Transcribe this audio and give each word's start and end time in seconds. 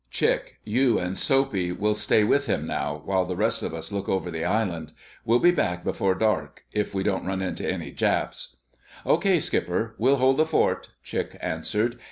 Chick, 0.09 0.57
you 0.63 0.97
and 0.97 1.15
Soapy 1.15 1.71
will 1.71 1.93
stay 1.93 2.23
with 2.23 2.47
him 2.47 2.65
now, 2.65 3.03
while 3.05 3.23
the 3.23 3.35
rest 3.35 3.61
of 3.61 3.71
us 3.71 3.91
look 3.91 4.09
over 4.09 4.31
the 4.31 4.43
island. 4.43 4.93
We'll 5.25 5.37
be 5.37 5.51
back 5.51 5.83
before 5.83 6.15
dark 6.15 6.63
if 6.71 6.95
we 6.95 7.03
don't 7.03 7.27
run 7.27 7.43
into 7.43 7.69
any 7.71 7.91
Japs." 7.91 8.55
"Okay, 9.05 9.39
Skipper—we'll 9.39 10.15
hold 10.17 10.37
the 10.37 10.45
fort," 10.47 10.89
Chick 11.03 11.37
answered. 11.39 11.99